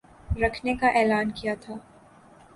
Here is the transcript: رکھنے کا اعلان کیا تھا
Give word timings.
رکھنے 0.37 0.73
کا 0.75 0.87
اعلان 0.89 1.31
کیا 1.31 1.53
تھا 1.61 1.73